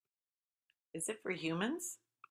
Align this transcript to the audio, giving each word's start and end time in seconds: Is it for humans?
Is 0.95 1.09
it 1.09 1.21
for 1.21 1.29
humans? 1.31 1.99